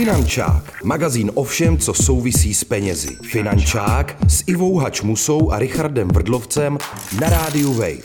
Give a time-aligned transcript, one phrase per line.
[0.00, 3.16] Finančák, magazín o všem, co souvisí s penězi.
[3.22, 6.78] Finančák s Ivou Hačmusou a Richardem Vrdlovcem
[7.20, 8.02] na rádiu Wave.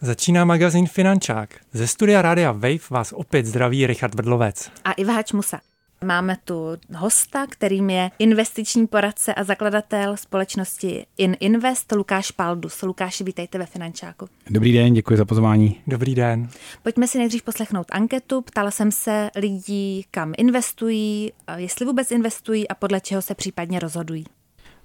[0.00, 1.60] Začíná magazín Finančák.
[1.72, 4.70] Ze studia Rádia Wave vás opět zdraví Richard Vrdlovec.
[4.84, 5.60] A Iva Hačmusa.
[6.04, 12.82] Máme tu hosta, kterým je investiční poradce a zakladatel společnosti InInvest Lukáš Paldus.
[12.82, 14.28] Lukáši, vítejte ve Finančáku.
[14.50, 15.80] Dobrý den, děkuji za pozvání.
[15.86, 16.48] Dobrý den.
[16.82, 18.40] Pojďme si nejdřív poslechnout anketu.
[18.42, 24.24] Ptala jsem se lidí, kam investují, jestli vůbec investují a podle čeho se případně rozhodují.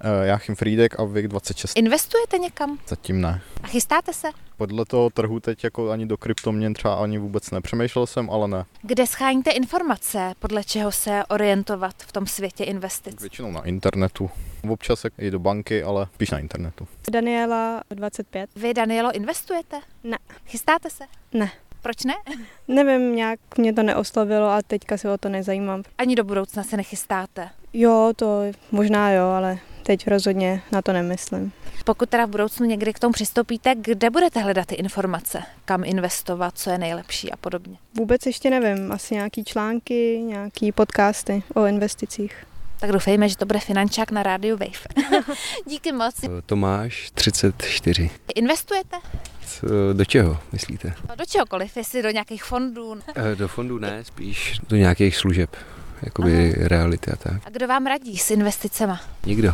[0.04, 1.78] Uh, Jáchym Frídek a Vik 26.
[1.78, 2.78] Investujete někam?
[2.88, 3.42] Zatím ne.
[3.64, 4.28] A chystáte se?
[4.58, 8.66] Podle toho trhu teď jako ani do kryptoměn třeba ani vůbec nepřemýšlel jsem, ale ne.
[8.82, 13.22] Kde scháníte informace, podle čeho se orientovat v tom světě investic?
[13.22, 14.30] Většinou na internetu.
[14.70, 16.88] Občas i do banky, ale spíš na internetu.
[17.12, 18.50] Daniela 25.
[18.56, 19.80] Vy, Danielo, investujete?
[20.04, 20.18] Ne.
[20.46, 21.04] Chystáte se?
[21.34, 21.52] Ne.
[21.82, 22.14] Proč ne?
[22.68, 25.84] Nevím, nějak mě to neoslovilo a teďka se o to nezajímám.
[25.98, 27.50] Ani do budoucna se nechystáte?
[27.74, 31.52] Jo, to možná jo, ale teď rozhodně na to nemyslím.
[31.86, 35.44] Pokud teda v budoucnu někdy k tomu přistoupíte, kde budete hledat ty informace?
[35.66, 37.78] Kam investovat, co je nejlepší a podobně?
[37.98, 38.92] Vůbec ještě nevím.
[38.92, 42.46] Asi nějaký články, nějaký podcasty o investicích.
[42.80, 45.06] Tak doufejme, že to bude finančák na rádiu Wave.
[45.68, 46.16] Díky moc.
[46.46, 48.10] Tomáš, 34.
[48.36, 48.98] Investujete?
[49.94, 50.94] Do čeho, myslíte?
[51.10, 52.96] No, do čehokoliv, jestli do nějakých fondů.
[53.36, 55.56] Do fondů ne, spíš do nějakých služeb,
[56.04, 56.68] jakoby Aha.
[56.68, 57.42] reality a tak.
[57.46, 59.02] A kdo vám radí s investicema?
[59.26, 59.54] Nikdo.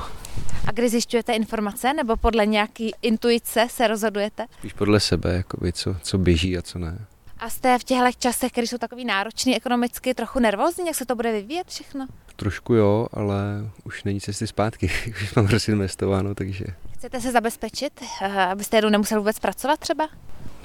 [0.75, 4.45] Kdy zjišťujete informace, nebo podle nějaký intuice se rozhodujete?
[4.59, 6.97] Spíš podle sebe, jakoby, co, co běží a co ne.
[7.39, 11.15] A jste v těchto časech, které jsou takový náročný ekonomicky, trochu nervózní, jak se to
[11.15, 12.07] bude vyvíjet všechno?
[12.35, 13.35] Trošku jo, ale
[13.83, 16.65] už není cesty zpátky, už mám rozinvestováno, takže...
[16.93, 18.01] Chcete se zabezpečit,
[18.49, 20.09] abyste jednou nemusel vůbec pracovat třeba?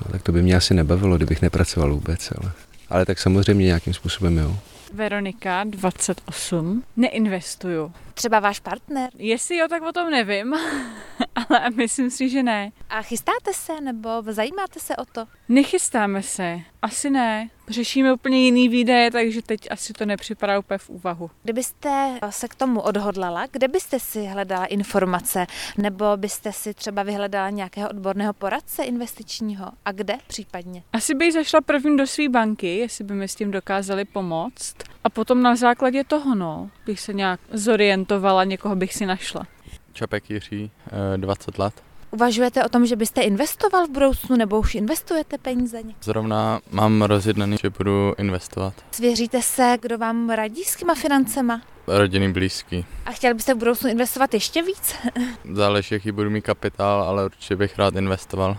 [0.04, 2.52] No tak to by mě asi nebavilo, kdybych nepracoval vůbec, ale,
[2.88, 4.56] ale tak samozřejmě nějakým způsobem jo.
[4.92, 6.84] Veronika, 28.
[6.96, 7.92] Neinvestuju.
[8.14, 9.10] Třeba váš partner?
[9.18, 10.54] Jestli jo, tak o tom nevím,
[11.48, 12.72] ale myslím si, že ne.
[12.90, 15.26] A chystáte se nebo zajímáte se o to?
[15.48, 17.50] Nechystáme se, asi ne.
[17.68, 21.30] Řešíme úplně jiný výdaje, takže teď asi to nepřipadá úplně v úvahu.
[21.42, 25.46] Kdybyste se k tomu odhodlala, kde byste si hledala informace?
[25.78, 29.66] Nebo byste si třeba vyhledala nějakého odborného poradce investičního?
[29.84, 30.82] A kde případně?
[30.92, 34.76] Asi bych zašla první do své banky, jestli by mi s tím dokázali pomoct.
[35.04, 39.46] A potom na základě toho, no, bych se nějak zorientovala, někoho bych si našla.
[39.92, 40.70] Čapek Jiří,
[41.16, 41.82] 20 let.
[42.10, 45.78] Uvažujete o tom, že byste investoval v budoucnu nebo už investujete peníze?
[46.02, 48.74] Zrovna mám rozjednaný, že budu investovat.
[48.90, 51.62] Svěříte se, kdo vám radí s těma financema?
[51.86, 52.84] Rodiny blízký.
[53.06, 54.94] A chtěl byste v budoucnu investovat ještě víc?
[55.52, 58.56] Záleží, jaký budu mít kapitál, ale určitě bych rád investoval.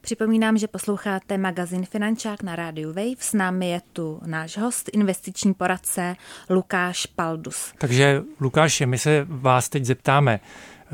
[0.00, 3.16] Připomínám, že posloucháte magazín Finančák na rádiu Wave.
[3.18, 6.16] S námi je tu náš host, investiční poradce
[6.50, 7.72] Lukáš Paldus.
[7.78, 10.40] Takže Lukáši, my se vás teď zeptáme,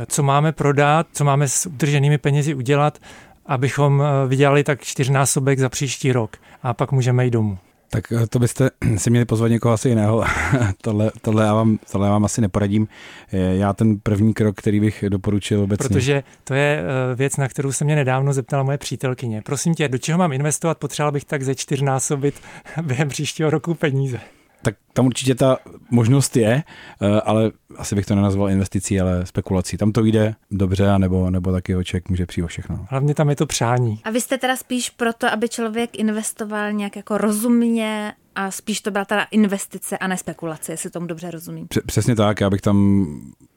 [0.07, 2.99] co máme prodat, co máme s udrženými penězi udělat,
[3.47, 7.59] abychom vydělali tak čtyřnásobek za příští rok a pak můžeme jít domů.
[7.91, 10.25] Tak eh, to byste si měli pozvat někoho asi jiného.
[10.83, 12.89] tohle, tohle, já vám, tohle já vám asi neporadím.
[13.33, 15.89] Já ten první krok, který bych doporučil obecně.
[15.89, 19.43] Protože to je eh, věc, na kterou se mě nedávno zeptala moje přítelkyně.
[19.43, 20.79] Prosím tě, do čeho mám investovat?
[20.79, 22.35] Potřeboval bych tak ze čtyřnásobit
[22.83, 24.21] během příštího roku peníze.
[24.69, 25.59] Tak tam určitě ta
[25.91, 26.63] možnost je,
[27.03, 29.77] eh, ale asi bych to nenazval investicí, ale spekulací.
[29.77, 32.87] Tam to jde dobře, nebo, nebo taky ho člověk může přijít o všechno.
[32.91, 34.01] Hlavně tam je to přání.
[34.05, 38.91] A vy jste teda spíš proto, aby člověk investoval nějak jako rozumně a spíš to
[38.91, 41.67] byla teda investice a ne spekulace, jestli tomu dobře rozumím.
[41.87, 43.07] Přesně tak, já bych tam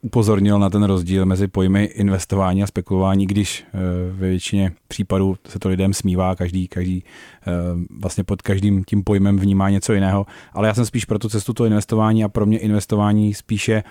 [0.01, 3.79] upozornil na ten rozdíl mezi pojmy investování a spekulování, když eh,
[4.11, 7.51] ve většině případů se to lidem smívá, každý, každý eh,
[7.99, 11.53] vlastně pod každým tím pojmem vnímá něco jiného, ale já jsem spíš pro tu cestu
[11.53, 13.83] toho investování a pro mě investování spíše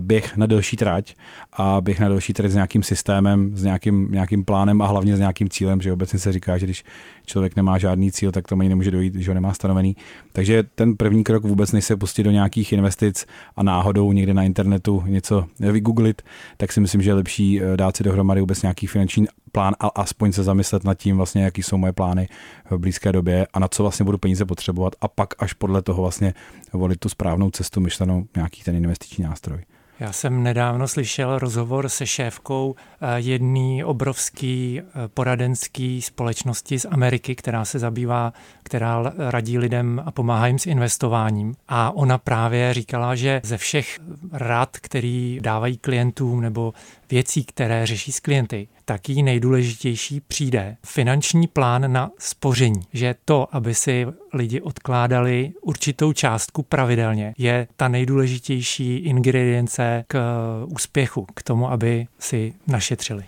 [0.00, 1.14] běh na delší trať
[1.52, 5.18] a běh na delší trať s nějakým systémem, s nějakým, nějakým plánem a hlavně s
[5.18, 6.84] nějakým cílem, že obecně se říká, že když
[7.26, 9.96] člověk nemá žádný cíl, tak to ani nemůže dojít, že ho nemá stanovený.
[10.32, 13.26] Takže ten první krok vůbec než se pustit do nějakých investic
[13.56, 16.22] a náhodou někde na internetu něco vygooglit,
[16.56, 19.86] tak si myslím, že je lepší eh, dát si dohromady vůbec nějaký finanční plán a
[19.86, 22.28] aspoň se zamyslet nad tím, vlastně, jaký jsou moje plány
[22.70, 26.02] v blízké době a na co vlastně budu peníze potřebovat a pak až podle toho
[26.02, 26.34] vlastně
[26.72, 29.62] volit tu správnou cestu myšlenou nějaký ten investiční nástroj.
[30.00, 37.34] Já jsem nedávno slyšel rozhovor se šéfkou eh, jedné obrovský eh, poradenský společnosti z Ameriky,
[37.34, 41.54] která se zabývá, která radí lidem a pomáhá jim s investováním.
[41.68, 43.98] A ona právě říkala, že ze všech
[44.32, 46.74] rad, který dávají klientům nebo
[47.12, 52.80] věcí, které řeší s klienty, tak jí nejdůležitější přijde finanční plán na spoření.
[52.92, 60.20] Že to, aby si lidi odkládali určitou částku pravidelně, je ta nejdůležitější ingredience k
[60.66, 63.24] úspěchu, k tomu, aby si našetřili.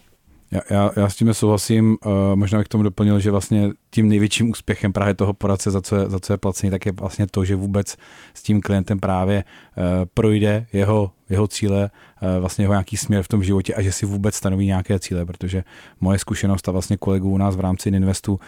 [0.50, 1.96] Já, já, já s tím souhlasím.
[2.06, 5.80] Uh, možná bych k tomu doplnil, že vlastně tím největším úspěchem právě toho poradce, za
[5.80, 7.96] co je, za co je placený, tak je vlastně to, že vůbec
[8.34, 9.84] s tím klientem právě uh,
[10.14, 11.90] projde jeho, jeho cíle,
[12.22, 15.24] uh, vlastně jeho nějaký směr v tom životě a že si vůbec stanoví nějaké cíle,
[15.24, 15.64] protože
[16.00, 18.40] moje zkušenost a vlastně kolegů u nás v rámci Investu, uh,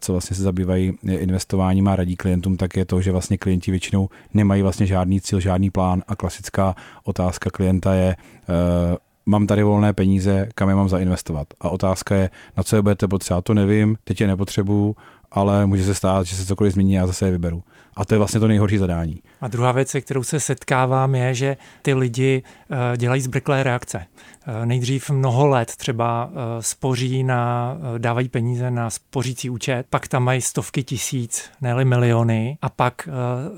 [0.00, 4.08] co vlastně se zabývají investováním a radí klientům, tak je to, že vlastně klienti většinou
[4.34, 6.74] nemají vlastně žádný cíl, žádný plán a klasická
[7.04, 8.16] otázka klienta je,
[8.48, 11.48] uh, mám tady volné peníze, kam je mám zainvestovat.
[11.60, 14.96] A otázka je, na co je budete potřebovat, to nevím, teď je nepotřebuju,
[15.32, 17.62] ale může se stát, že se cokoliv změní a zase je vyberu.
[17.96, 19.22] A to je vlastně to nejhorší zadání.
[19.40, 24.06] A druhá věc, se kterou se setkávám, je, že ty lidi eh, dělají zbrklé reakce.
[24.46, 30.24] Eh, nejdřív mnoho let třeba eh, spoří na, dávají peníze na spořící účet, pak tam
[30.24, 33.08] mají stovky tisíc, ne miliony a pak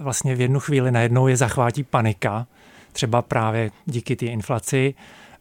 [0.00, 2.46] vlastně v jednu chvíli najednou je zachvátí panika,
[2.92, 4.94] třeba právě díky té inflaci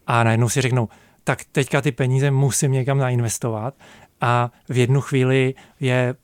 [0.08, 0.90] a najednou si řeknou,
[1.24, 3.74] tak teďka ty peníze musím někam nainvestovat
[4.22, 6.16] a v jednu chvíli je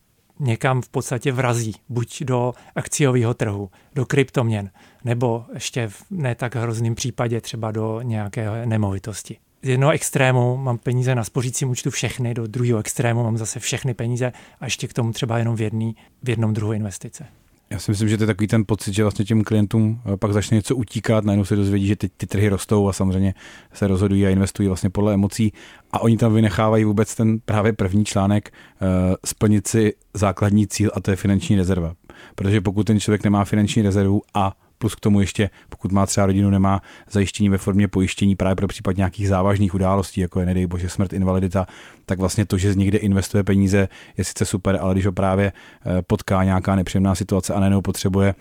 [0.41, 4.69] někam v podstatě vrazí, buď do akciového trhu, do kryptoměn,
[5.03, 9.38] nebo ještě v ne tak hrozném případě třeba do nějaké nemovitosti.
[9.63, 13.93] Z jednoho extrému mám peníze na spořícím účtu všechny, do druhého extrému mám zase všechny
[13.93, 17.25] peníze a ještě k tomu třeba jenom v, jedný, v jednom druhu investice.
[17.71, 20.33] Já si myslím, že to je takový ten pocit, že vlastně těm klientům eh, pak
[20.33, 23.33] začne něco utíkat, najednou se dozvědí, že teď ty trhy rostou a samozřejmě
[23.73, 25.53] se rozhodují a investují vlastně podle emocí
[25.91, 28.88] a oni tam vynechávají vůbec ten právě první článek uh,
[29.25, 31.94] splnit si základní cíl a to je finanční rezerva.
[32.35, 36.25] Protože pokud ten člověk nemá finanční rezervu a plus k tomu ještě, pokud má třeba
[36.25, 36.81] rodinu, nemá
[37.12, 41.13] zajištění ve formě pojištění právě pro případ nějakých závažných událostí, jako je nedej bože smrt,
[41.13, 41.67] invalidita,
[42.11, 43.87] tak vlastně to, že někde investuje peníze,
[44.17, 48.35] je sice super, ale když ho právě eh, potká nějaká nepříjemná situace a najednou potřebuje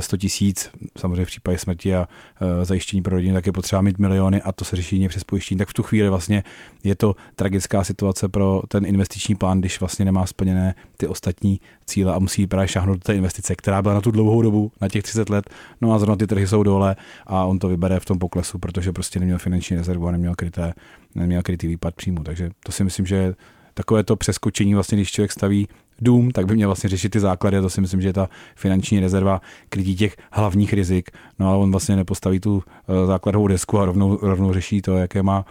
[0.00, 2.08] 100 eh, tisíc, samozřejmě v případě smrti a
[2.40, 5.58] eh, zajištění pro rodinu, tak je potřeba mít miliony a to se řeší přes pojištění,
[5.58, 6.44] tak v tu chvíli vlastně
[6.84, 12.14] je to tragická situace pro ten investiční plán, když vlastně nemá splněné ty ostatní cíle
[12.14, 15.02] a musí právě šáhnout do té investice, která byla na tu dlouhou dobu, na těch
[15.02, 15.50] 30 let,
[15.80, 16.96] no a zrovna ty trhy jsou dole
[17.26, 20.72] a on to vybere v tom poklesu, protože prostě neměl finanční rezervu a neměl kryté,
[21.16, 22.24] neměl krytý výpad příjmu.
[22.24, 23.34] Takže to si myslím, že
[23.74, 25.68] takové to přeskočení, vlastně, když člověk staví
[26.00, 28.28] dům, tak by měl vlastně řešit ty základy a to si myslím, že je ta
[28.56, 31.10] finanční rezerva krytí těch hlavních rizik.
[31.38, 35.22] No ale on vlastně nepostaví tu eh, základovou desku a rovnou, rovnou řeší to, jaké
[35.22, 35.44] má,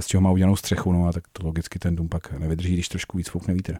[0.00, 2.88] z čeho má udělanou střechu, no a tak to logicky ten dům pak nevydrží, když
[2.88, 3.76] trošku víc foukne vítr.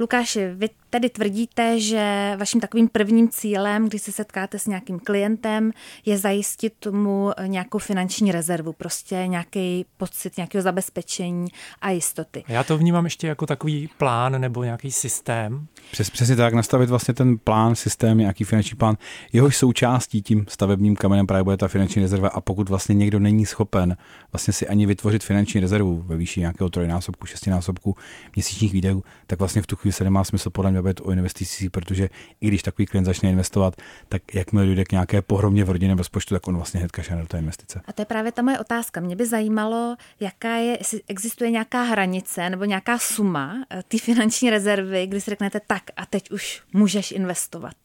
[0.00, 5.70] Lukáši, vy tedy tvrdíte, že vaším takovým prvním cílem, když se setkáte s nějakým klientem,
[6.06, 11.48] je zajistit mu nějakou finanční rezervu, prostě nějaký pocit nějakého zabezpečení
[11.80, 12.44] a jistoty.
[12.48, 15.66] Já to vnímám ještě jako takový plán nebo nějaký systém.
[15.90, 18.96] Přes, přesně tak, nastavit vlastně ten plán, systém, nějaký finanční plán.
[19.32, 23.46] Jehož součástí tím stavebním kamenem právě bude ta finanční rezerva a pokud vlastně někdo není
[23.46, 23.96] schopen
[24.32, 27.96] vlastně si ani vytvořit finanční rezervu ve výši nějakého trojnásobku, šestinásobku
[28.36, 31.70] měsíčních výdajů, tak vlastně v tu chvíli se nemá smysl podle mě bavit o investicích,
[31.70, 32.08] protože
[32.40, 33.74] i když takový klient začne investovat,
[34.08, 37.26] tak jakmile dojde k nějaké pohromě v rodinném rozpočtu, tak on vlastně hned kašle do
[37.26, 37.80] té investice.
[37.84, 39.00] A to je právě ta moje otázka.
[39.00, 44.50] Mě by zajímalo, jaká je, jestli existuje nějaká hranice nebo nějaká suma eh, té finanční
[44.50, 47.76] rezervy, kdy si řeknete tak a teď už můžeš investovat.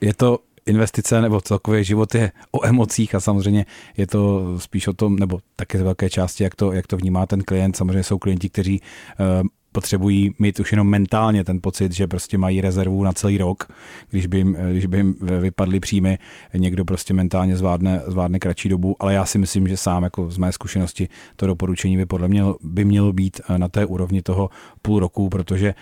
[0.00, 4.92] Je to investice nebo celkově život je o emocích a samozřejmě je to spíš o
[4.92, 7.76] tom, nebo také z velké části, jak to, jak to vnímá ten klient.
[7.76, 12.60] Samozřejmě jsou klienti, kteří uh, potřebují mít už jenom mentálně ten pocit, že prostě mají
[12.60, 13.68] rezervu na celý rok,
[14.10, 16.18] když by jim, když by jim vypadly příjmy,
[16.54, 20.38] někdo prostě mentálně zvládne, zvládne kratší dobu, ale já si myslím, že sám jako z
[20.38, 24.50] mé zkušenosti to doporučení by podle mě by mělo být na té úrovni toho
[24.82, 25.74] půl roku, protože eh,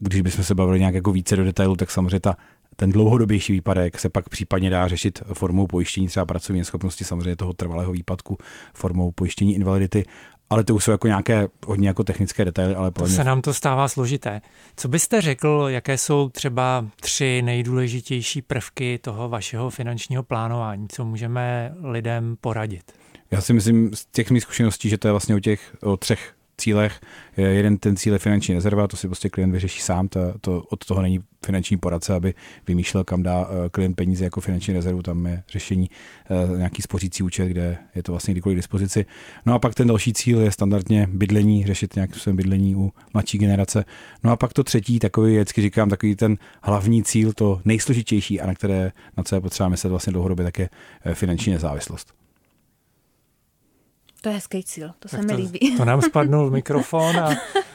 [0.00, 2.36] když bychom se bavili nějak jako více do detailu, tak samozřejmě ta
[2.80, 7.52] ten dlouhodobější výpadek se pak případně dá řešit formou pojištění třeba pracovní schopnosti, samozřejmě toho
[7.52, 8.38] trvalého výpadku,
[8.74, 10.04] formou pojištění invalidity,
[10.50, 12.74] ale to už jsou jako nějaké hodně jako technické detaily.
[12.74, 14.40] Ale to se nám to stává složité.
[14.76, 21.74] Co byste řekl, jaké jsou třeba tři nejdůležitější prvky toho vašeho finančního plánování, co můžeme
[21.82, 22.92] lidem poradit?
[23.30, 26.34] Já si myslím z těch mých zkušeností, že to je vlastně o těch o třech
[26.58, 27.00] cílech.
[27.36, 30.84] Jeden ten cíl je finanční rezerva, to si prostě klient vyřeší sám, to, to, od
[30.84, 32.34] toho není finanční poradce, aby
[32.66, 35.90] vymýšlel, kam dá eh, klient peníze jako finanční rezervu, tam je řešení
[36.30, 39.06] eh, nějaký spořící účet, kde je to vlastně kdykoliv k dispozici.
[39.46, 43.38] No a pak ten další cíl je standardně bydlení, řešit nějak svém bydlení u mladší
[43.38, 43.84] generace.
[44.24, 48.46] No a pak to třetí, takový, vždycky říkám, takový ten hlavní cíl, to nejsložitější a
[48.46, 50.68] na které, na co je potřeba myslet vlastně dlouhodobě, tak je
[51.04, 52.17] eh, finanční nezávislost.
[54.20, 55.76] To je hezký cíl, to Tak se mi to, líbí.
[55.76, 57.28] To nám spadnul mikrofon a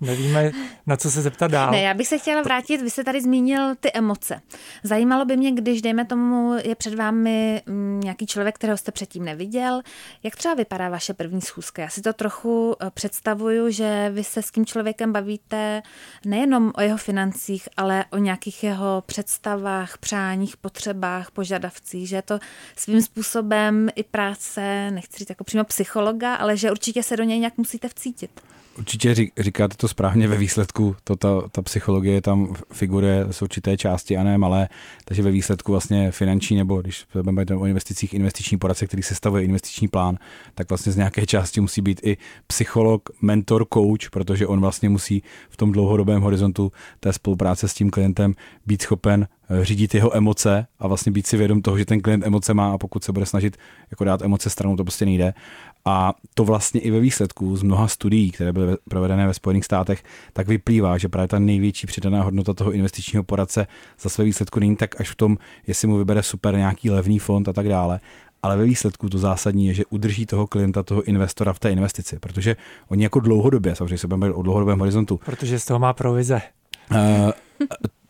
[0.00, 0.50] nevíme,
[0.86, 1.70] na co se zeptat dál.
[1.70, 4.40] Ne, já bych se chtěla vrátit, vy jste tady zmínil ty emoce.
[4.82, 9.24] Zajímalo by mě, když, dejme tomu, je před vámi mm, nějaký člověk, kterého jste předtím
[9.24, 9.82] neviděl,
[10.22, 11.82] jak třeba vypadá vaše první schůzka?
[11.82, 15.82] Já si to trochu eh, představuju, že vy se s tím člověkem bavíte
[16.24, 22.38] nejenom o jeho financích, ale o nějakých jeho představách, přáních, potřebách, požadavcích, že je to
[22.76, 27.38] svým způsobem i práce, nechci říct jako přímo psychologa, ale že určitě se do něj
[27.38, 28.40] nějak musíte vcítit.
[28.78, 33.76] Určitě řík, říkáte to správně ve výsledku, to, ta, ta psychologie tam figuruje z určité
[33.76, 34.68] části a ne malé,
[35.04, 39.44] takže ve výsledku vlastně finanční nebo když se bavíme o investicích, investiční poradce, který sestavuje
[39.44, 40.18] investiční plán,
[40.54, 45.22] tak vlastně z nějaké části musí být i psycholog, mentor, coach, protože on vlastně musí
[45.50, 48.34] v tom dlouhodobém horizontu té spolupráce s tím klientem
[48.66, 52.26] být schopen eh, řídit jeho emoce a vlastně být si vědom toho, že ten klient
[52.26, 53.56] emoce má a pokud se bude snažit
[53.90, 55.34] jako dát emoce stranou, to prostě nejde.
[55.84, 60.02] A to vlastně i ve výsledku z mnoha studií, které byly provedené ve Spojených státech,
[60.32, 63.66] tak vyplývá, že právě ta největší přidaná hodnota toho investičního poradce
[64.00, 67.48] za své výsledku není tak až v tom, jestli mu vybere super nějaký levný fond
[67.48, 68.00] a tak dále,
[68.42, 72.18] ale ve výsledku to zásadní je, že udrží toho klienta, toho investora v té investici,
[72.18, 72.56] protože
[72.88, 75.20] oni jako dlouhodobě, samozřejmě se budeme o dlouhodobém horizontu.
[75.24, 76.42] Protože z toho má provize.
[76.90, 77.30] Uh,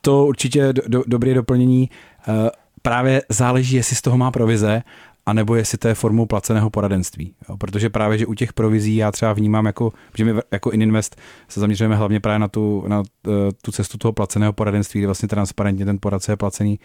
[0.01, 1.91] to určitě do, do, dobré doplnění.
[2.29, 2.35] Uh,
[2.83, 4.83] právě záleží, jestli z toho má provize
[5.31, 7.35] anebo jestli to je formou placeného poradenství.
[7.49, 7.57] Jo?
[7.57, 11.61] Protože právě, že u těch provizí já třeba vnímám, jako, že my jako Ininvest se
[11.61, 13.31] zaměřujeme hlavně právě na tu, na eh,
[13.63, 16.79] tu cestu toho placeného poradenství, kde vlastně transparentně ten poradce je placený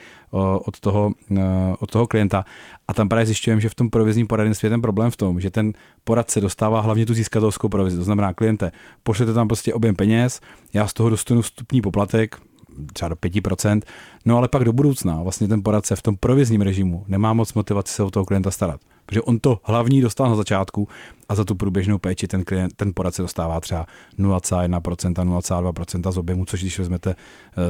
[0.65, 1.41] od toho, eh,
[1.79, 2.45] od toho klienta.
[2.87, 5.49] A tam právě zjišťujeme, že v tom provizním poradenství je ten problém v tom, že
[5.49, 5.73] ten
[6.03, 7.97] poradce dostává hlavně tu získatelskou provizi.
[7.97, 8.71] To znamená, kliente,
[9.03, 10.41] pošlete tam prostě objem peněz,
[10.73, 12.37] já z toho dostanu vstupní poplatek,
[12.93, 13.81] třeba do 5%,
[14.25, 17.93] no ale pak do budoucna vlastně ten poradce v tom provizním režimu nemá moc motivaci
[17.93, 18.81] se o toho klienta starat.
[19.05, 20.87] Protože on to hlavní dostal na začátku
[21.29, 23.85] a za tu průběžnou péči ten, klient, ten poradce dostává třeba
[24.19, 27.15] 0,1%, 0,2% z objemu, což když vezmete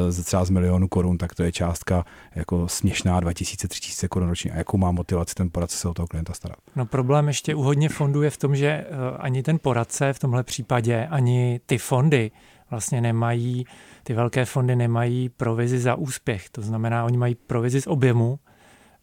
[0.09, 4.51] uh, třeba z milionu korun, tak to je částka jako směšná 2000-3000 korun ročně.
[4.51, 6.57] A jakou má motivaci ten poradce se o toho klienta starat?
[6.75, 10.19] No problém ještě u hodně fondů je v tom, že uh, ani ten poradce v
[10.19, 12.31] tomhle případě, ani ty fondy
[12.75, 13.65] vlastně nemají
[14.03, 16.50] ty velké fondy nemají provizi za úspěch.
[16.50, 18.39] To znamená, oni mají provizi z objemu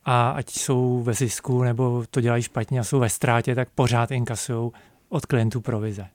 [0.04, 4.10] a ať jsou ve zisku nebo to dělají špatně a jsou ve ztrátě, tak pořád
[4.10, 4.70] inkasují
[5.08, 6.06] od klientů provize.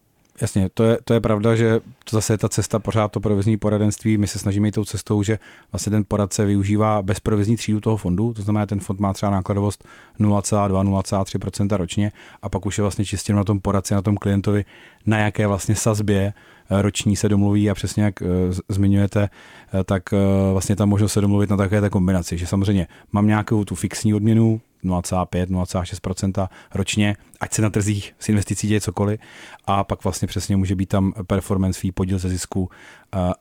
[0.41, 3.57] Jasně, to je, to je pravda, že to zase je ta cesta pořád to provizní
[3.57, 4.17] poradenství.
[4.17, 5.39] My se snažíme jít tou cestou, že
[5.71, 9.87] vlastně ten poradce využívá bezprovizní třídu toho fondu, to znamená, ten fond má třeba nákladovost
[10.19, 12.11] 0,2-0,3% ročně
[12.41, 14.65] a pak už je vlastně čistě na tom poradci, na tom klientovi,
[15.05, 16.33] na jaké vlastně sazbě
[16.69, 18.25] roční se domluví a přesně jak eh,
[18.69, 20.17] zmiňujete, eh, tak eh,
[20.51, 24.13] vlastně tam možnost se domluvit na také té kombinaci, že samozřejmě mám nějakou tu fixní
[24.13, 29.19] odměnu, 0,5-0,6% ročně, ať se na trzích s investicí děje cokoliv
[29.65, 32.69] a pak vlastně přesně může být tam performance fee, podíl ze zisku.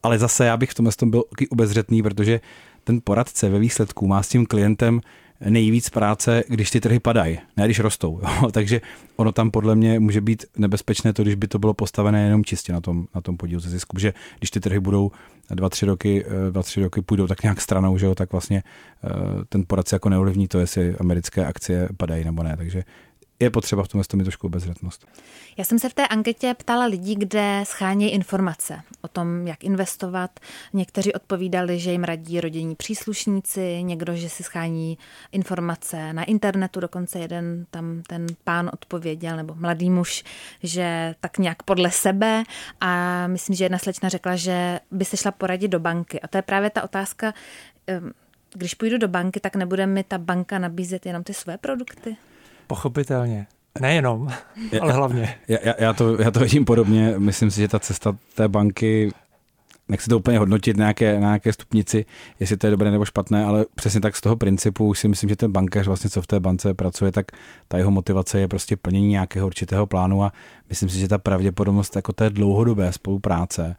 [0.02, 2.40] Ale zase já bych v tomhle tom byl obezřetný, protože
[2.85, 5.00] ten poradce ve výsledku má s tím klientem
[5.40, 8.20] nejvíc práce, když ty trhy padají, ne když rostou.
[8.22, 8.50] Jo.
[8.52, 8.80] Takže
[9.16, 12.72] ono tam podle mě může být nebezpečné to, když by to bylo postavené jenom čistě
[12.72, 15.10] na tom, na tom podílu ze zisku, že když ty trhy budou
[15.50, 18.62] dva, tři roky, eh, dva, tři roky půjdou tak nějak stranou, že jo, tak vlastně
[19.04, 19.10] eh,
[19.48, 22.56] ten poradce jako neovlivní to, jestli americké akcie padají nebo ne.
[22.56, 22.84] Takže
[23.40, 25.06] je potřeba v tomhle mít trošku obezřetnost.
[25.56, 30.40] Já jsem se v té anketě ptala lidí, kde schánějí informace o tom, jak investovat.
[30.72, 34.98] Někteří odpovídali, že jim radí rodinní příslušníci, někdo, že si schání
[35.32, 40.24] informace na internetu, dokonce jeden tam ten pán odpověděl, nebo mladý muž,
[40.62, 42.44] že tak nějak podle sebe
[42.80, 46.20] a myslím, že jedna slečna řekla, že by se šla poradit do banky.
[46.20, 47.34] A to je právě ta otázka,
[48.52, 52.16] když půjdu do banky, tak nebude mi ta banka nabízet jenom ty své produkty?
[52.66, 53.46] Pochopitelně.
[53.80, 54.28] Nejenom,
[54.80, 55.35] ale hlavně.
[55.49, 57.14] Já, já, já, to, já to vidím podobně.
[57.18, 59.12] Myslím si, že ta cesta té banky,
[59.88, 62.04] nechci to úplně hodnotit na nějaké, na nějaké stupnici,
[62.40, 65.30] jestli to je dobré nebo špatné, ale přesně tak z toho principu už si myslím,
[65.30, 67.26] že ten bankéř vlastně, co v té bance pracuje, tak
[67.68, 70.32] ta jeho motivace je prostě plnění nějakého určitého plánu a
[70.68, 73.76] myslím si, že ta pravděpodobnost jako té dlouhodobé spolupráce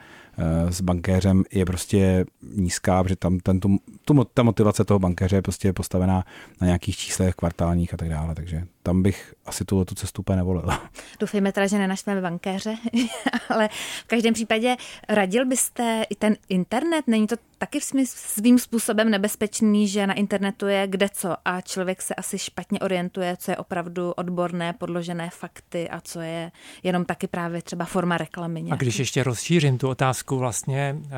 [0.70, 5.42] s bankéřem je prostě nízká, protože tam ten, tu, tu, ta motivace toho bankéře je
[5.42, 6.26] prostě postavená
[6.62, 10.36] na nějakých číslech kvartálních a tak dále, takže tam bych asi tuhle tu cestu úplně
[10.36, 10.64] nevolil.
[11.20, 12.76] Doufejme teda, že nenašteme bankéře,
[13.50, 13.70] ale
[14.04, 14.76] v každém případě
[15.10, 17.08] radil byste i ten internet?
[17.08, 17.80] Není to taky
[18.14, 23.38] svým způsobem nebezpečný, že na internetu je kde co a člověk se asi špatně orientuje,
[23.40, 26.52] co je opravdu odborné, podložené fakty a co je
[26.84, 28.62] jenom taky právě třeba forma reklamy.
[28.62, 28.80] Nějaký.
[28.80, 31.10] A když ještě rozšířím tu otázku, vlastně eh,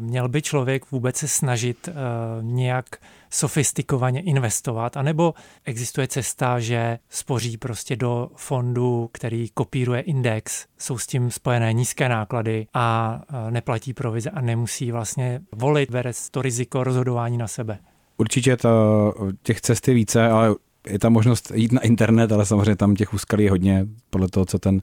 [0.00, 1.92] měl by člověk vůbec se snažit eh,
[2.40, 2.86] nějak
[3.30, 11.06] sofistikovaně investovat, anebo existuje cesta, že spoří prostě do fondu, který kopíruje index, jsou s
[11.06, 13.20] tím spojené nízké náklady a
[13.50, 17.78] neplatí provize a nemusí vlastně volit, bere to riziko rozhodování na sebe.
[18.16, 20.54] Určitě to, těch cest je více, ale
[20.86, 24.46] je tam možnost jít na internet, ale samozřejmě tam těch úskalí je hodně podle toho,
[24.46, 24.82] co ten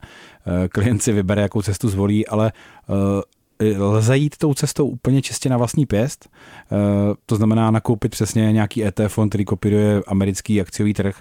[0.64, 2.92] eh, klient si vybere, jakou cestu zvolí, ale eh,
[3.78, 6.28] lze jít tou cestou úplně čistě na vlastní pěst.
[6.28, 6.76] Eh,
[7.26, 11.16] to znamená nakoupit přesně nějaký ETF který kopíruje americký akciový trh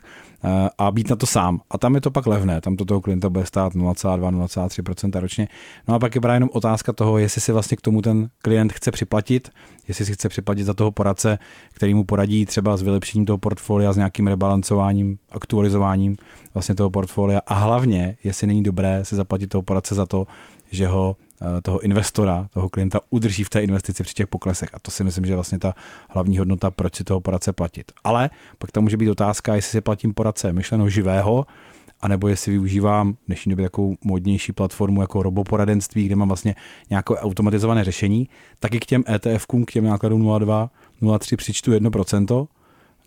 [0.45, 1.61] Eh, a být na to sám.
[1.71, 5.47] A tam je to pak levné, tam to toho klienta bude stát 0,2-0,3% ročně.
[5.87, 8.73] No a pak je právě jenom otázka toho, jestli si vlastně k tomu ten klient
[8.73, 9.49] chce připlatit,
[9.87, 11.39] jestli si chce připlatit za toho poradce,
[11.73, 16.17] který mu poradí třeba s vylepšením toho portfolia, s nějakým rebalancováním, aktualizováním
[16.53, 20.27] vlastně toho portfolia a hlavně, jestli není dobré si zaplatit toho poradce za to,
[20.71, 21.15] že ho
[21.61, 24.69] toho investora, toho klienta udrží v té investici při těch poklesech.
[24.73, 25.73] A to si myslím, že je vlastně ta
[26.09, 27.91] hlavní hodnota, proč si toho poradce platit.
[28.03, 31.45] Ale pak tam může být otázka, jestli si platím poradce myšleno živého,
[32.01, 36.55] anebo jestli využívám v dnešní době takovou modnější platformu jako roboporadenství, kde mám vlastně
[36.89, 40.69] nějaké automatizované řešení, tak i k těm ETF-kům, k těm nákladům 0,2,
[41.01, 42.47] 0,3 přičtu 1%,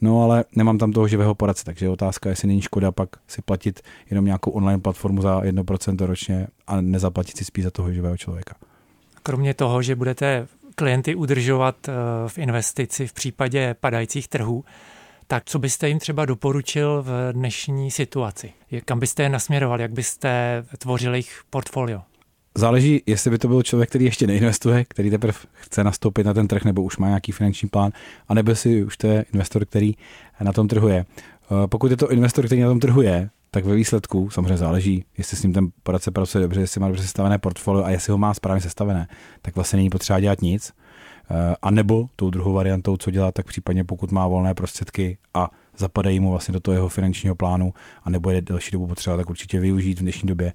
[0.00, 3.42] No ale nemám tam toho živého poradce, takže je otázka, jestli není škoda pak si
[3.42, 8.16] platit jenom nějakou online platformu za 1% ročně a nezaplatit si spíš za toho živého
[8.16, 8.54] člověka.
[9.22, 11.92] Kromě toho, že budete klienty udržovat eh,
[12.28, 14.64] v investici v případě padajících trhů,
[15.26, 18.52] tak co byste jim třeba doporučil v dnešní situaci?
[18.84, 19.80] Kam byste je nasměroval?
[19.80, 22.02] Jak byste tvořili jejich portfolio?
[22.58, 26.48] Záleží, jestli by to byl člověk, který ještě neinvestuje, který teprve chce nastoupit na ten
[26.48, 27.92] trh nebo už má nějaký finanční plán,
[28.28, 29.94] anebo si už to je investor, který
[30.40, 30.96] na tom trhu je.
[31.06, 35.04] Eh, pokud je to investor, který na tom trhu je, tak ve výsledku samozřejmě záleží,
[35.18, 38.18] jestli s ním ten poradce pracuje dobře, jestli má dobře sestavené portfolio a jestli ho
[38.18, 39.08] má správně sestavené,
[39.42, 40.72] tak vlastně není potřeba dělat nic.
[41.30, 45.50] Eh, a nebo tou druhou variantou, co dělat, tak případně pokud má volné prostředky a
[45.76, 49.30] zapadají mu vlastně do toho jeho finančního plánu a nebo je další dobu potřeba, tak
[49.30, 50.52] určitě využít v dnešní době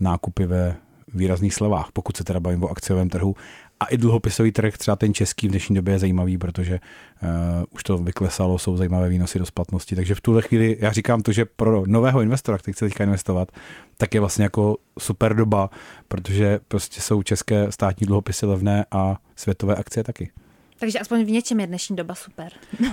[0.00, 0.76] nákupy ve
[1.14, 3.34] výrazných slevách, pokud se teda bavím o akciovém trhu.
[3.80, 6.80] A i dluhopisový trh, třeba ten český v dnešní době je zajímavý, protože
[7.22, 7.28] uh,
[7.70, 9.96] už to vyklesalo, jsou zajímavé výnosy do splatnosti.
[9.96, 13.52] Takže v tuhle chvíli já říkám to, že pro nového investora, který chce teďka investovat,
[13.96, 15.70] tak je vlastně jako super doba,
[16.08, 20.30] protože prostě jsou české státní dluhopisy levné a světové akcie taky.
[20.78, 22.52] Takže aspoň v něčem je dnešní doba super.
[22.80, 22.88] Uh,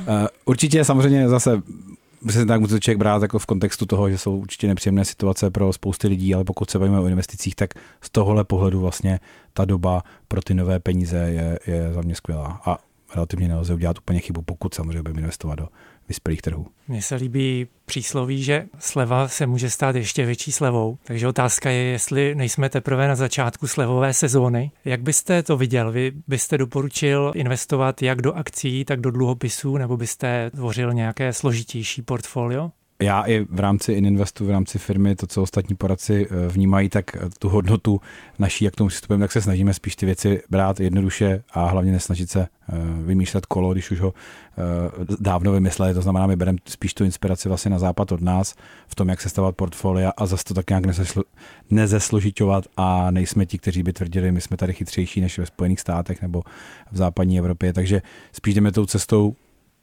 [0.46, 1.62] určitě samozřejmě zase
[2.30, 5.74] se tak musí člověk brát jako v kontextu toho, že jsou určitě nepříjemné situace pro
[5.74, 9.20] spousty lidí, ale pokud se bavíme o investicích, tak z tohohle pohledu vlastně
[9.54, 12.62] ta doba pro ty nové peníze je, je za mě skvělá.
[12.66, 12.78] A
[13.16, 15.68] relativně nelze udělat úplně chybu, pokud samozřejmě budeme investovat do
[16.08, 16.68] vyspělých trhů.
[16.88, 21.84] Mně se líbí přísloví, že sleva se může stát ještě větší slevou, takže otázka je,
[21.84, 24.72] jestli nejsme teprve na začátku slevové sezóny.
[24.86, 25.92] Jak byste to viděl?
[25.92, 32.02] Vy byste doporučil investovat jak do akcí, tak do dluhopisů, nebo byste tvořil nějaké složitější
[32.02, 32.72] portfolio?
[33.04, 37.16] Já i v rámci Ininvestu, v rámci firmy, to, co ostatní poradci eh, vnímají, tak
[37.16, 38.02] eh, tu hodnotu
[38.39, 42.30] naší, jak tomu přistupujeme, tak se snažíme spíš ty věci brát jednoduše a hlavně nesnažit
[42.30, 44.13] se eh, vymýšlet kolo, když už ho
[45.20, 45.94] dávno vymysleli.
[45.94, 48.56] To znamená, my bereme spíš tu inspiraci vlastně na západ od nás
[48.88, 50.84] v tom, jak se stavat portfolia a zase to tak nějak
[51.70, 56.22] nezesložitovat a nejsme ti, kteří by tvrdili, my jsme tady chytřejší než ve Spojených státech
[56.22, 56.44] nebo
[56.92, 57.74] v západní Evropě.
[57.74, 59.36] Takže spíš jdeme tou cestou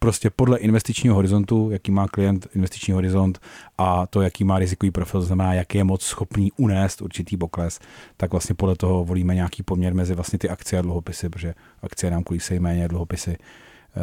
[0.02, 3.40] prostě podle investičního horizontu, jaký má klient investiční horizont
[3.78, 7.80] a to, jaký má rizikový profil, to znamená, jak je moc schopný unést určitý pokles,
[8.16, 12.10] tak vlastně podle toho volíme nějaký poměr mezi vlastně ty akcie a dluhopisy, protože akcie
[12.10, 13.36] nám kolísají méně, dluhopisy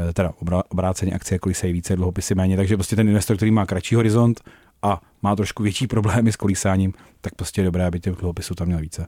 [0.09, 0.33] eh, teda
[0.69, 4.41] obráceně akcie kolísají více, dluhopisy méně, takže prostě ten investor, který má kratší horizont
[4.81, 8.67] a má trošku větší problémy s kolísáním, tak prostě je dobré, aby těch dluhopisů tam
[8.67, 9.07] měl více.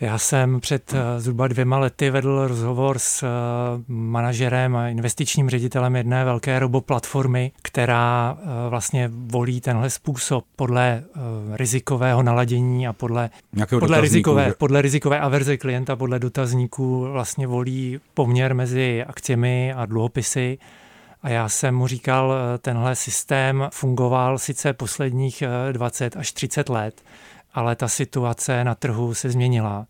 [0.00, 3.28] Já jsem před eh, zhruba dvěma lety vedl rozhovor s eh,
[3.88, 11.04] manažerem a investičním ředitelem jedné velké roboplatformy, která eh, vlastně volí tenhle způsob podle
[11.52, 13.30] rizikového naladění a podle,
[13.78, 20.58] podle, rizikové, podle rizikové averze klienta, podle dotazníků vlastně volí poměr mezi akciemi a dluhopisy.
[21.22, 27.02] A já jsem mu říkal, tenhle systém fungoval sice posledních 20 až 30 let,
[27.58, 29.86] ale ta situace na trhu se změnila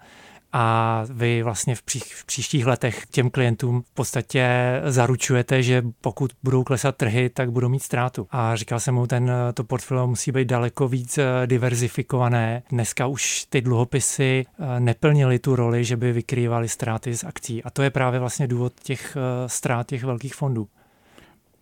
[0.52, 4.48] a vy vlastně v, pří, v příštích letech těm klientům v podstatě
[4.87, 8.26] zaručujete, že pokud budou klesat trhy, tak budou mít ztrátu.
[8.31, 12.62] A říkal jsem mu, ten to portfolio musí být daleko víc eh, diverzifikované.
[12.70, 17.64] Dneska už ty dluhopisy eh, neplnily tu roli, že by vykrývaly ztráty z akcí.
[17.64, 20.68] A to je právě vlastně důvod těch eh, ztrát těch velkých fondů.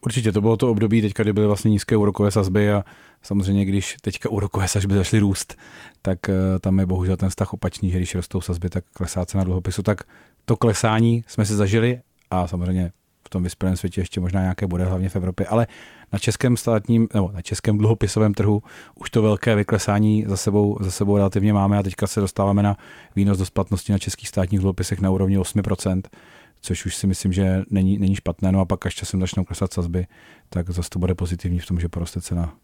[0.07, 2.85] Určitě, to bylo to období teďka, kdy byly vlastně nízké úrokové sazby a
[3.23, 5.57] samozřejmě, když teďka úrokové sazby začaly růst,
[6.03, 9.45] tak uh, tam je bohužel ten vztah opačný, že když rostou sazby, tak klesá cena
[9.45, 9.83] dluhopisu.
[9.83, 10.03] Tak
[10.45, 12.93] to klesání jsme si zažili a samozřejmě
[13.27, 15.67] v tom vyspělém světě ještě možná nějaké bude, hlavně v Evropě, ale
[16.13, 18.63] na českém státním, nebo na českém dluhopisovém trhu
[18.95, 22.77] už to velké vyklesání za sebou, za sebou relativně máme a teďka se dostáváme na
[23.17, 26.03] výnos do splatnosti na českých státních dluhopisech na úrovni 8%,
[26.61, 28.53] což už si myslím, že není, není špatné.
[28.53, 30.07] No a pak až časem začnou klesat sazby,
[30.49, 32.55] tak zase to bude pozitivní v tom, že poroste cena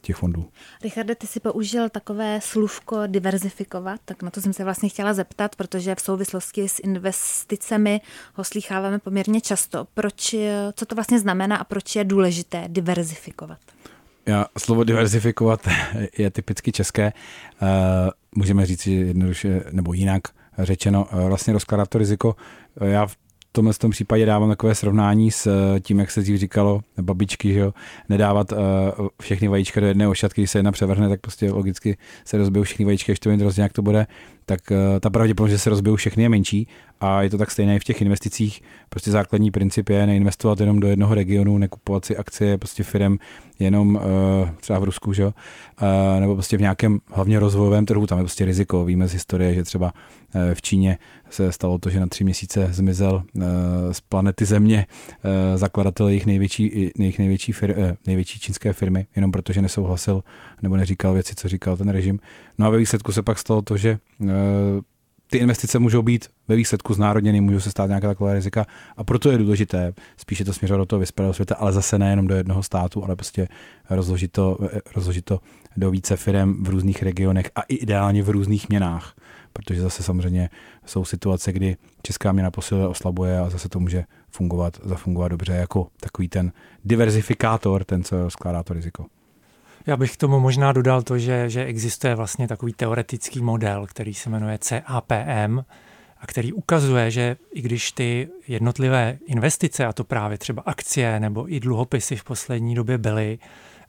[0.00, 0.48] těch fondů.
[0.82, 5.56] Richarde, ty si použil takové slůvko diverzifikovat, tak na to jsem se vlastně chtěla zeptat,
[5.56, 8.00] protože v souvislosti s investicemi
[8.34, 9.86] ho slýcháváme poměrně často.
[9.94, 10.34] Proč,
[10.74, 13.58] co to vlastně znamená a proč je důležité diverzifikovat?
[14.26, 15.68] Já, slovo diverzifikovat
[16.18, 17.12] je typicky české.
[17.62, 17.66] Eh,
[18.34, 20.22] můžeme říct jednoduše nebo jinak
[20.58, 22.36] řečeno, eh, vlastně rozkládat to riziko.
[22.80, 23.16] Já v
[23.52, 27.58] tomhle tom případě dávám takové srovnání s eh, tím, jak se dřív říkalo, babičky, že
[27.58, 27.74] jo,
[28.08, 28.58] nedávat uh,
[29.22, 32.84] všechny vajíčka do jedné ošatky, když se jedna převrhne, tak prostě logicky se rozbijou všechny
[32.84, 34.06] vajíčka, ještě to jen jak to bude,
[34.50, 36.68] tak uh, ta pravděpodobnost, že se rozbijou všechny je menší
[37.00, 38.62] a je to tak stejné i v těch investicích.
[38.88, 43.16] Prostě základní princip je neinvestovat jenom do jednoho regionu, nekupovat si akcie prostě firm
[43.58, 44.02] jenom uh,
[44.60, 45.26] třeba v Rusku, že?
[45.26, 45.32] Uh,
[46.20, 48.84] nebo prostě v nějakém hlavně rozvojovém trhu, tam je prostě riziko.
[48.84, 49.92] Víme z historie, že třeba
[50.54, 50.98] v Číně
[51.30, 53.22] se stalo to, že na tři měsíce zmizel
[53.92, 54.86] z planety Země
[55.54, 60.22] zakladatel jejich největší, jejich největší, fir, největší čínské firmy, jenom protože nesouhlasil
[60.62, 62.20] nebo neříkal věci, co říkal ten režim.
[62.60, 64.28] No a ve výsledku se pak stalo to, že uh,
[65.30, 69.30] ty investice můžou být ve výsledku znárodněny, můžou se stát nějaká taková rizika a proto
[69.30, 73.04] je důležité spíše to směřovat do toho vyspělého světa, ale zase nejenom do jednoho státu,
[73.04, 73.48] ale prostě
[73.90, 74.58] rozložit to,
[74.96, 75.40] rozložit to
[75.76, 79.14] do více firm v různých regionech a i ideálně v různých měnách,
[79.52, 80.50] protože zase samozřejmě
[80.86, 85.88] jsou situace, kdy česká měna posiluje, oslabuje a zase to může fungovat, zafungovat dobře jako
[86.00, 86.52] takový ten
[86.84, 89.06] diverzifikátor, ten, co skládá to riziko.
[89.86, 94.14] Já bych k tomu možná dodal to, že, že existuje vlastně takový teoretický model, který
[94.14, 95.58] se jmenuje CAPM
[96.20, 101.54] a který ukazuje, že i když ty jednotlivé investice, a to právě třeba akcie nebo
[101.54, 103.38] i dluhopisy v poslední době byly,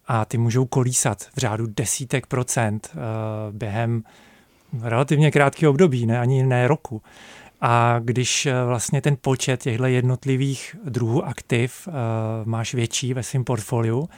[0.07, 2.99] a ty můžou kolísat v řádu desítek procent uh,
[3.55, 4.03] během
[4.81, 7.01] relativně krátkého období, ne ani ne roku.
[7.61, 11.93] A když uh, vlastně ten počet těchto jednotlivých druhů aktiv uh,
[12.45, 14.09] máš větší ve svém portfoliu,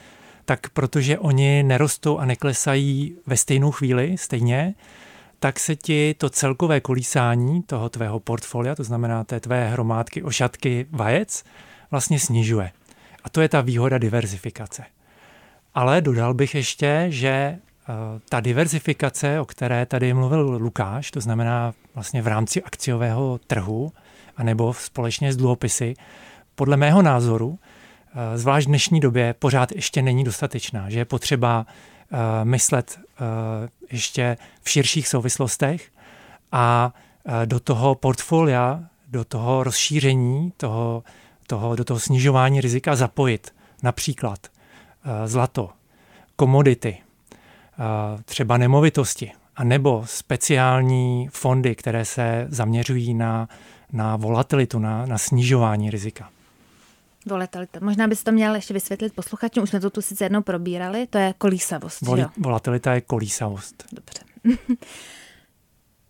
[0.44, 4.74] tak protože oni nerostou a neklesají ve stejnou chvíli stejně,
[5.38, 10.86] tak se ti to celkové kolísání toho tvého portfolia, to znamená té tvé hromádky ošatky
[10.90, 11.44] vajec,
[11.90, 12.70] vlastně snižuje.
[13.24, 14.84] A to je ta výhoda diverzifikace.
[15.74, 17.58] Ale dodal bych ještě, že eh,
[18.28, 23.92] ta diverzifikace, o které tady mluvil Lukáš, to znamená vlastně v rámci akciového trhu,
[24.36, 25.94] anebo společně s dluhopisy,
[26.54, 27.58] podle mého názoru
[28.34, 33.24] zvlášť v dnešní době pořád ještě není dostatečná, že je potřeba eh, myslet eh,
[33.92, 35.90] ještě v širších souvislostech
[36.52, 36.92] a
[37.44, 41.04] do toho portfolia, do toho rozšíření, toho,
[41.46, 44.38] toho, do toho snižování rizika zapojit například
[45.24, 45.70] zlato,
[46.36, 46.98] komodity,
[48.24, 53.48] třeba nemovitosti, a nebo speciální fondy, které se zaměřují na,
[53.92, 56.30] na volatilitu, na, na snižování rizika.
[57.26, 57.78] Volatilita.
[57.82, 61.18] Možná bys to měl ještě vysvětlit posluchačům, už jsme to tu sice jednou probírali, to
[61.18, 62.02] je kolísavost.
[62.02, 62.28] Vol- jo?
[62.38, 63.84] Volatilita je kolísavost.
[63.92, 64.20] Dobře.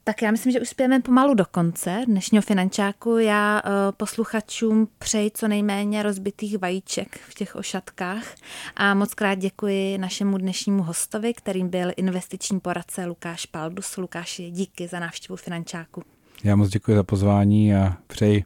[0.05, 3.19] tak já myslím, že už spějeme pomalu do konce dnešního finančáku.
[3.19, 8.35] Já uh, posluchačům přeji co nejméně rozbitých vajíček v těch ošatkách
[8.77, 13.97] a moc krát děkuji našemu dnešnímu hostovi, kterým byl investiční poradce Lukáš Paldus.
[13.97, 16.03] Lukáši, díky za návštěvu finančáku.
[16.45, 18.45] Já moc děkuji za pozvání a přeji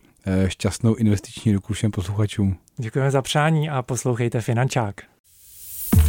[0.49, 2.59] šťastnou investiční ruku všem posluchačům.
[2.77, 4.95] Děkujeme za přání a poslouchejte Finančák.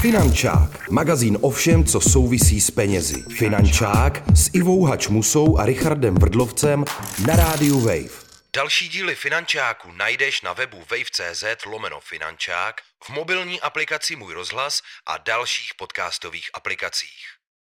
[0.02, 3.24] Finančák, magazín o všem, co souvisí s penězi.
[3.38, 6.86] Finančák s Ivou Hačmusou a Richardem Vrdlovcem
[7.28, 8.30] na rádiu Wave.
[8.56, 15.18] Další díly Finančáku najdeš na webu wave.cz lomeno Finančák, v mobilní aplikaci Můj rozhlas a
[15.18, 17.29] dalších podcastových aplikacích.